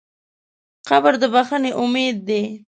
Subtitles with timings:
[0.89, 2.43] قبر د بښنې امید دی.